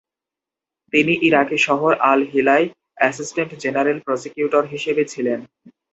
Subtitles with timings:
[0.93, 2.65] তিনি ইরাকি শহর আল-হিলায়
[2.95, 5.39] অ্যাসিস্টেন্ট জেনারেল প্রসিকিউটর হিসেবে ছিলেন।